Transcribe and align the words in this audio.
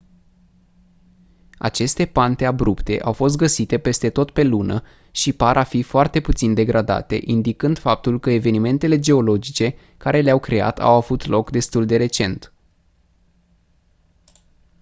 aceste 1.57 2.05
pante 2.05 2.45
abrupte 2.45 2.99
au 3.01 3.13
fost 3.13 3.35
găsite 3.37 3.77
peste 3.77 4.09
tot 4.09 4.31
pe 4.31 4.43
lună 4.43 4.83
și 5.11 5.33
par 5.33 5.57
a 5.57 5.63
fi 5.63 5.83
foarte 5.83 6.21
puțin 6.21 6.53
degradate 6.53 7.19
indicând 7.25 7.77
faptul 7.77 8.19
că 8.19 8.29
evenimentele 8.29 8.99
geologice 8.99 9.75
care 9.97 10.21
le-au 10.21 10.39
creat 10.39 10.79
au 10.79 10.95
avut 10.95 11.25
loc 11.25 11.51
destul 11.51 11.85
de 11.85 11.97
recent 11.97 12.53